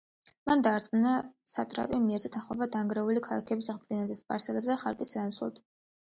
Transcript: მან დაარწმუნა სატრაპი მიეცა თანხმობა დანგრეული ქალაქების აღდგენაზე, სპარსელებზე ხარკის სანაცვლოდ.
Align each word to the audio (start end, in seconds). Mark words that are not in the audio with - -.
მან 0.49 0.61
დაარწმუნა 0.67 1.09
სატრაპი 1.49 1.99
მიეცა 2.05 2.31
თანხმობა 2.35 2.67
დანგრეული 2.75 3.23
ქალაქების 3.27 3.69
აღდგენაზე, 3.73 4.17
სპარსელებზე 4.21 4.79
ხარკის 4.85 5.13
სანაცვლოდ. 5.17 5.61